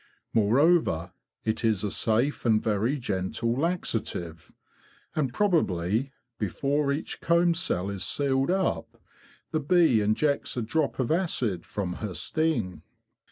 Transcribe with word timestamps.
Moreover, 0.33 1.13
it 1.45 1.63
is 1.63 1.83
a 1.83 1.91
safe 1.91 2.43
and 2.43 2.59
very 2.59 2.97
gentle 2.97 3.53
laxative. 3.55 4.51
And 5.15 5.31
probably, 5.31 6.11
before 6.39 6.91
each 6.91 7.21
comb 7.21 7.53
cell 7.53 7.87
is 7.91 8.03
sealed 8.03 8.49
up, 8.49 8.99
the 9.51 9.59
bee 9.59 10.01
injects 10.01 10.57
a 10.57 10.63
drop 10.63 10.97
of 10.97 11.11
acid 11.11 11.67
from 11.67 11.97
her 12.01 12.15
sting. 12.15 12.81